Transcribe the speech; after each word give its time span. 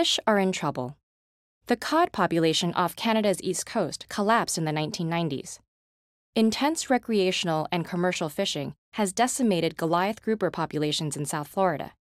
Fish 0.00 0.18
are 0.26 0.38
in 0.38 0.50
trouble. 0.50 0.96
The 1.66 1.76
cod 1.76 2.10
population 2.10 2.72
off 2.72 2.96
Canada's 2.96 3.42
east 3.42 3.66
coast 3.66 4.06
collapsed 4.08 4.56
in 4.56 4.64
the 4.64 4.72
1990s. 4.72 5.58
Intense 6.34 6.88
recreational 6.88 7.68
and 7.70 7.84
commercial 7.84 8.30
fishing 8.30 8.72
has 8.94 9.12
decimated 9.12 9.76
Goliath 9.76 10.22
grouper 10.22 10.50
populations 10.50 11.18
in 11.18 11.26
South 11.26 11.48
Florida. 11.48 11.92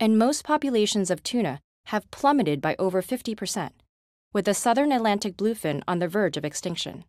And 0.00 0.18
most 0.18 0.42
populations 0.42 1.12
of 1.12 1.22
tuna 1.22 1.60
have 1.84 2.10
plummeted 2.10 2.60
by 2.60 2.74
over 2.76 3.02
50%, 3.02 3.70
with 4.32 4.44
the 4.44 4.52
southern 4.52 4.90
Atlantic 4.90 5.36
bluefin 5.36 5.84
on 5.86 6.00
the 6.00 6.08
verge 6.08 6.36
of 6.36 6.44
extinction. 6.44 7.04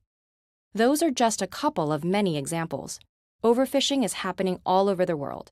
Those 0.76 1.02
are 1.02 1.10
just 1.10 1.42
a 1.42 1.48
couple 1.48 1.92
of 1.92 2.04
many 2.04 2.38
examples. 2.38 3.00
Overfishing 3.44 4.06
is 4.06 4.22
happening 4.22 4.60
all 4.64 4.90
over 4.90 5.08
the 5.08 5.18
world. 5.18 5.50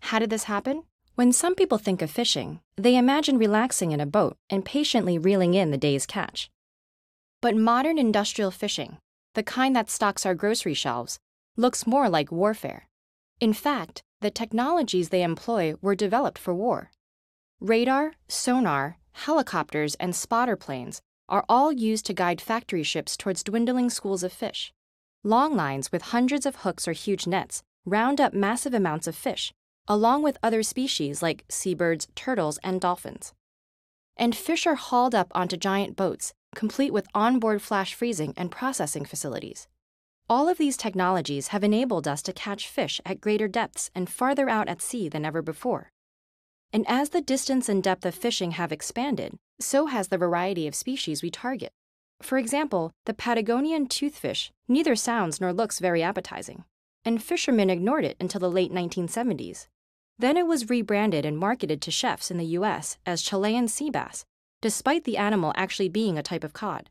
How 0.00 0.18
did 0.18 0.30
this 0.30 0.50
happen? 0.50 0.82
When 1.16 1.32
some 1.32 1.54
people 1.54 1.78
think 1.78 2.02
of 2.02 2.10
fishing, 2.10 2.60
they 2.76 2.94
imagine 2.94 3.38
relaxing 3.38 3.92
in 3.92 4.00
a 4.02 4.06
boat 4.06 4.36
and 4.50 4.62
patiently 4.62 5.16
reeling 5.16 5.54
in 5.54 5.70
the 5.70 5.78
day's 5.78 6.04
catch. 6.04 6.50
But 7.40 7.56
modern 7.56 7.96
industrial 7.96 8.50
fishing, 8.50 8.98
the 9.32 9.42
kind 9.42 9.74
that 9.74 9.88
stocks 9.88 10.26
our 10.26 10.34
grocery 10.34 10.74
shelves, 10.74 11.18
looks 11.56 11.86
more 11.86 12.10
like 12.10 12.30
warfare. 12.30 12.86
In 13.40 13.54
fact, 13.54 14.02
the 14.20 14.30
technologies 14.30 15.08
they 15.08 15.22
employ 15.22 15.76
were 15.80 15.94
developed 15.94 16.36
for 16.38 16.52
war. 16.52 16.90
Radar, 17.60 18.12
sonar, 18.28 18.98
helicopters, 19.12 19.94
and 19.94 20.14
spotter 20.14 20.54
planes 20.54 21.00
are 21.30 21.46
all 21.48 21.72
used 21.72 22.04
to 22.04 22.12
guide 22.12 22.42
factory 22.42 22.82
ships 22.82 23.16
towards 23.16 23.42
dwindling 23.42 23.88
schools 23.88 24.22
of 24.22 24.34
fish. 24.34 24.70
Long 25.24 25.56
lines 25.56 25.90
with 25.90 26.12
hundreds 26.12 26.44
of 26.44 26.56
hooks 26.56 26.86
or 26.86 26.92
huge 26.92 27.26
nets 27.26 27.62
round 27.86 28.20
up 28.20 28.34
massive 28.34 28.74
amounts 28.74 29.06
of 29.06 29.16
fish, 29.16 29.54
along 29.88 30.22
with 30.22 30.38
other 30.42 30.62
species 30.62 31.22
like 31.22 31.44
seabirds, 31.48 32.08
turtles, 32.14 32.58
and 32.62 32.80
dolphins. 32.80 33.32
And 34.16 34.34
fish 34.34 34.66
are 34.66 34.74
hauled 34.74 35.14
up 35.14 35.30
onto 35.34 35.56
giant 35.56 35.96
boats, 35.96 36.32
complete 36.54 36.92
with 36.92 37.06
onboard 37.14 37.62
flash 37.62 37.94
freezing 37.94 38.32
and 38.36 38.50
processing 38.50 39.04
facilities. 39.04 39.68
All 40.28 40.48
of 40.48 40.58
these 40.58 40.76
technologies 40.76 41.48
have 41.48 41.62
enabled 41.62 42.08
us 42.08 42.20
to 42.22 42.32
catch 42.32 42.68
fish 42.68 43.00
at 43.04 43.20
greater 43.20 43.46
depths 43.46 43.90
and 43.94 44.10
farther 44.10 44.48
out 44.48 44.68
at 44.68 44.82
sea 44.82 45.08
than 45.08 45.24
ever 45.24 45.42
before. 45.42 45.92
And 46.72 46.84
as 46.88 47.10
the 47.10 47.20
distance 47.20 47.68
and 47.68 47.82
depth 47.82 48.04
of 48.04 48.14
fishing 48.14 48.52
have 48.52 48.72
expanded, 48.72 49.38
so 49.60 49.86
has 49.86 50.08
the 50.08 50.18
variety 50.18 50.66
of 50.66 50.74
species 50.74 51.22
we 51.22 51.30
target. 51.30 51.70
For 52.22 52.38
example, 52.38 52.92
the 53.04 53.14
Patagonian 53.14 53.86
toothfish 53.86 54.50
neither 54.66 54.96
sounds 54.96 55.40
nor 55.40 55.52
looks 55.52 55.78
very 55.78 56.02
appetizing, 56.02 56.64
and 57.04 57.22
fishermen 57.22 57.70
ignored 57.70 58.04
it 58.04 58.16
until 58.18 58.40
the 58.40 58.50
late 58.50 58.72
1970s. 58.72 59.68
Then 60.18 60.36
it 60.36 60.46
was 60.46 60.70
rebranded 60.70 61.26
and 61.26 61.38
marketed 61.38 61.82
to 61.82 61.90
chefs 61.90 62.30
in 62.30 62.38
the 62.38 62.56
US 62.58 62.96
as 63.04 63.22
Chilean 63.22 63.68
sea 63.68 63.90
bass, 63.90 64.24
despite 64.62 65.04
the 65.04 65.18
animal 65.18 65.52
actually 65.56 65.88
being 65.88 66.16
a 66.16 66.22
type 66.22 66.44
of 66.44 66.52
cod. 66.52 66.88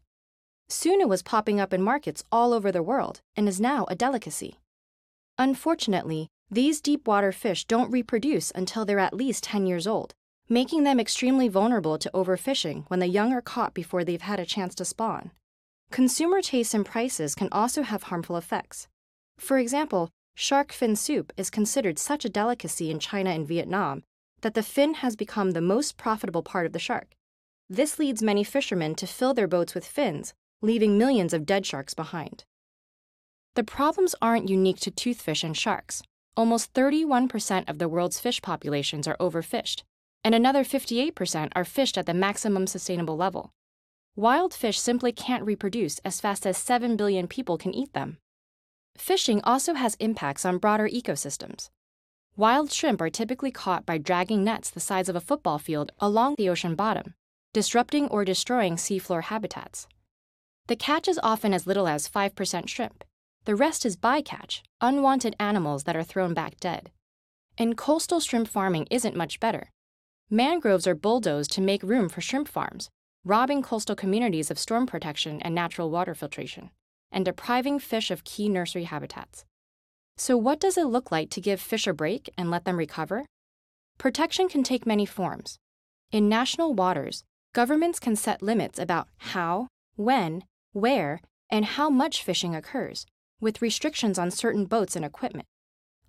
Soon 0.70 1.02
it 1.02 1.10
was 1.10 1.24
popping 1.24 1.60
up 1.60 1.74
in 1.74 1.82
markets 1.82 2.24
all 2.32 2.54
over 2.54 2.72
the 2.72 2.84
world 2.84 3.22
and 3.36 3.48
is 3.48 3.60
now 3.60 3.86
a 3.90 3.96
delicacy. 3.96 4.60
Unfortunately, 5.38 6.28
these 6.50 6.82
deep 6.82 7.08
water 7.08 7.32
fish 7.32 7.66
don't 7.66 7.92
reproduce 7.92 8.52
until 8.54 8.86
they're 8.86 9.00
at 9.00 9.14
least 9.14 9.44
10 9.44 9.66
years 9.66 9.88
old, 9.88 10.14
making 10.48 10.84
them 10.84 11.00
extremely 11.00 11.48
vulnerable 11.48 11.98
to 11.98 12.12
overfishing 12.14 12.86
when 12.88 13.00
the 13.00 13.08
young 13.08 13.34
are 13.34 13.42
caught 13.42 13.74
before 13.74 14.04
they've 14.04 14.22
had 14.22 14.40
a 14.40 14.46
chance 14.46 14.76
to 14.76 14.86
spawn. 14.86 15.32
Consumer 15.92 16.42
tastes 16.42 16.74
and 16.74 16.86
prices 16.86 17.36
can 17.36 17.50
also 17.52 17.82
have 17.82 18.04
harmful 18.04 18.38
effects. 18.38 18.88
For 19.38 19.58
example, 19.58 20.10
shark 20.36 20.72
fin 20.72 20.96
soup 20.96 21.34
is 21.38 21.50
considered 21.50 21.98
such 21.98 22.26
a 22.26 22.30
delicacy 22.30 22.92
in 22.92 23.00
China 23.00 23.32
and 23.32 23.48
Vietnam 23.48 24.04
that 24.42 24.54
the 24.54 24.62
fin 24.62 24.96
has 24.96 25.16
become 25.16 25.52
the 25.52 25.62
most 25.62 25.98
profitable 25.98 26.44
part 26.44 26.66
of 26.66 26.74
the 26.74 26.80
shark. 26.80 27.16
This 27.70 27.98
leads 27.98 28.22
many 28.22 28.44
fishermen 28.44 28.94
to 28.96 29.08
fill 29.08 29.34
their 29.34 29.48
boats 29.48 29.74
with 29.74 29.88
fins, 29.88 30.34
leaving 30.62 30.98
millions 30.98 31.34
of 31.34 31.46
dead 31.46 31.66
sharks 31.66 31.94
behind. 31.94 32.44
The 33.56 33.64
problems 33.64 34.14
aren't 34.22 34.50
unique 34.50 34.80
to 34.82 34.92
toothfish 34.92 35.44
and 35.44 35.58
sharks. 35.58 36.04
Almost 36.38 36.74
31% 36.74 37.70
of 37.70 37.80
the 37.80 37.88
world's 37.88 38.20
fish 38.20 38.42
populations 38.42 39.08
are 39.08 39.18
overfished, 39.18 39.84
and 40.24 40.36
another 40.36 40.64
58% 40.64 41.52
are 41.56 41.64
fished 41.64 41.98
at 41.98 42.06
the 42.06 42.14
maximum 42.14 42.68
sustainable 42.68 43.16
level. 43.16 43.52
Wild 44.18 44.54
fish 44.54 44.80
simply 44.80 45.12
can't 45.12 45.46
reproduce 45.46 46.00
as 46.00 46.20
fast 46.20 46.46
as 46.46 46.58
7 46.58 46.98
billion 46.98 47.28
people 47.28 47.58
can 47.58 47.74
eat 47.74 47.94
them. 47.94 48.18
Fishing 48.98 49.42
also 49.44 49.74
has 49.74 49.96
impacts 50.00 50.46
on 50.46 50.58
broader 50.58 50.88
ecosystems. 50.88 51.70
Wild 52.38 52.72
shrimp 52.72 53.02
are 53.02 53.10
typically 53.10 53.52
caught 53.52 53.86
by 53.86 53.98
dragging 53.98 54.44
nets 54.44 54.70
the 54.70 54.80
size 54.80 55.10
of 55.10 55.16
a 55.16 55.22
football 55.22 55.58
field 55.58 55.92
along 56.00 56.36
the 56.38 56.50
ocean 56.50 56.76
bottom, 56.76 57.14
disrupting 57.54 58.08
or 58.10 58.26
destroying 58.26 58.76
seafloor 58.76 59.24
habitats. 59.24 59.88
The 60.68 60.76
catch 60.76 61.08
is 61.08 61.20
often 61.22 61.54
as 61.54 61.68
little 61.68 61.88
as 61.88 62.10
5% 62.10 62.68
shrimp. 62.68 63.04
The 63.46 63.56
rest 63.56 63.86
is 63.86 63.96
bycatch, 63.96 64.64
unwanted 64.82 65.36
animals 65.40 65.84
that 65.84 65.96
are 65.96 66.04
thrown 66.04 66.34
back 66.34 66.60
dead. 66.60 66.92
And 67.58 67.78
coastal 67.78 68.20
shrimp 68.20 68.48
farming 68.48 68.88
isn't 68.90 69.16
much 69.16 69.40
better. 69.40 69.72
Mangroves 70.30 70.88
are 70.88 70.96
bulldozed 70.96 71.52
to 71.52 71.62
make 71.62 71.84
room 71.84 72.10
for 72.10 72.22
shrimp 72.22 72.48
farms, 72.48 72.90
robbing 73.24 73.62
coastal 73.62 73.96
communities 73.96 74.50
of 74.50 74.58
storm 74.58 74.88
protection 74.88 75.42
and 75.44 75.54
natural 75.54 75.92
water 75.92 76.16
filtration, 76.16 76.72
and 77.16 77.26
depriving 77.26 77.80
fish 77.80 78.12
of 78.12 78.24
key 78.24 78.50
nursery 78.50 78.84
habitats. 78.84 79.46
So, 80.18 80.38
what 80.38 80.60
does 80.60 80.78
it 80.78 80.86
look 80.86 81.12
like 81.12 81.32
to 81.32 81.42
give 81.42 81.60
fish 81.60 81.88
a 81.88 81.94
break 81.94 82.30
and 82.38 82.52
let 82.52 82.66
them 82.66 82.78
recover? 82.78 83.26
Protection 83.98 84.48
can 84.48 84.62
take 84.62 84.86
many 84.86 85.06
forms. 85.06 85.58
In 86.12 86.30
national 86.30 86.76
waters, 86.76 87.24
governments 87.54 88.00
can 88.00 88.16
set 88.16 88.44
limits 88.44 88.78
about 88.78 89.08
how, 89.18 89.68
when, 89.96 90.44
where, 90.74 91.22
and 91.50 91.66
how 91.66 91.90
much 91.90 92.24
fishing 92.24 92.54
occurs, 92.54 93.08
with 93.42 93.62
restrictions 93.62 94.20
on 94.20 94.30
certain 94.30 94.66
boats 94.66 94.96
and 94.96 95.04
equipment. 95.04 95.48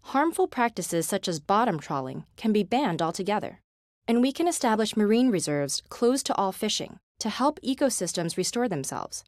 Harmful 0.02 0.48
practices 0.48 1.06
such 1.06 1.26
as 1.26 1.40
bottom 1.40 1.80
trawling 1.80 2.24
can 2.36 2.52
be 2.52 2.62
banned 2.62 3.00
altogether 3.00 3.60
and 4.08 4.22
we 4.22 4.32
can 4.32 4.48
establish 4.48 4.96
marine 4.96 5.30
reserves 5.30 5.82
closed 5.88 6.26
to 6.26 6.34
all 6.36 6.52
fishing 6.52 6.98
to 7.18 7.28
help 7.28 7.60
ecosystems 7.62 8.36
restore 8.36 8.68
themselves. 8.68 9.24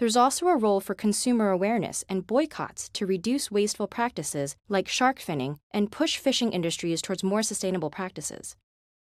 There's 0.00 0.16
also 0.16 0.46
a 0.46 0.56
role 0.56 0.80
for 0.80 0.94
consumer 0.94 1.50
awareness 1.50 2.06
and 2.08 2.26
boycotts 2.26 2.88
to 2.94 3.04
reduce 3.04 3.50
wasteful 3.50 3.86
practices 3.86 4.56
like 4.66 4.88
shark 4.88 5.18
finning 5.18 5.58
and 5.74 5.92
push 5.92 6.16
fishing 6.16 6.52
industries 6.54 7.02
towards 7.02 7.22
more 7.22 7.42
sustainable 7.42 7.90
practices. 7.90 8.56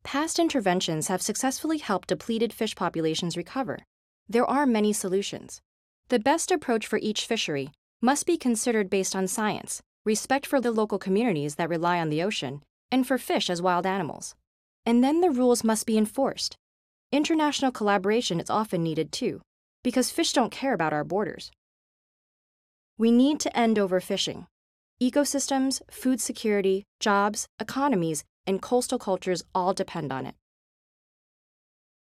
Past 0.05 0.39
interventions 0.39 1.09
have 1.09 1.21
successfully 1.21 1.79
helped 1.79 2.11
depleted 2.11 2.53
fish 2.53 2.77
populations 2.77 3.37
recover. 3.37 3.81
There 4.29 4.49
are 4.49 4.67
many 4.67 4.93
solutions. 4.93 5.61
The 6.11 6.21
best 6.21 6.53
approach 6.53 6.87
for 6.87 7.01
each 7.03 7.27
fishery 7.27 7.73
must 8.01 8.25
be 8.25 8.37
considered 8.37 8.89
based 8.89 9.17
on 9.17 9.27
science, 9.27 9.83
respect 10.05 10.47
for 10.47 10.61
the 10.61 10.71
local 10.71 11.01
communities 11.01 11.57
that 11.57 11.69
rely 11.69 11.99
on 11.99 12.09
the 12.09 12.23
ocean, 12.23 12.63
and 12.93 13.05
for 13.05 13.19
fish 13.19 13.51
as 13.51 13.61
wild 13.61 13.85
animals. 13.85 14.37
And 14.87 15.03
then 15.03 15.23
the 15.23 15.31
rules 15.31 15.65
must 15.65 15.87
be 15.87 15.99
enforced. 15.99 16.55
International 17.11 17.73
collaboration 17.73 18.39
is 18.39 18.49
often 18.49 18.85
needed 18.85 19.11
too, 19.11 19.41
because 19.85 20.11
fish 20.11 20.33
don't 20.33 20.51
care 20.51 20.73
about 20.73 20.93
our 20.93 21.05
borders. 21.05 21.53
We 22.99 23.13
need 23.13 23.39
to 23.41 23.57
end 23.57 23.77
overfishing. 23.77 24.47
Ecosystems, 25.01 25.81
food 25.91 26.21
security, 26.21 26.85
jobs, 26.99 27.47
economies, 27.61 28.25
and 28.47 28.61
coastal 28.61 28.99
cultures 28.99 29.45
all 29.55 29.73
depend 29.73 30.13
on 30.13 30.27
it. 30.27 30.35